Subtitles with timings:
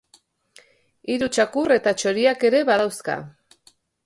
[1.15, 3.19] Hiru txakur eta txoriak ere badauzka.